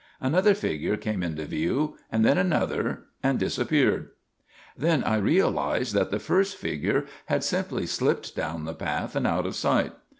Another 0.19 0.55
figure 0.55 0.97
came 0.97 1.21
into 1.21 1.45
view; 1.45 1.95
and 2.11 2.25
then 2.25 2.35
another, 2.35 3.03
and 3.21 3.37
disappeared. 3.37 4.09
Then 4.75 5.03
I 5.03 5.17
realised 5.17 5.93
that 5.93 6.09
the 6.09 6.17
first 6.17 6.55
figure 6.57 7.05
had 7.27 7.43
simply 7.43 7.85
slipped 7.85 8.35
down 8.35 8.65
the 8.65 8.73
path 8.73 9.15
and 9.15 9.27
out 9.27 9.45
of 9.45 9.55
sight. 9.55 9.91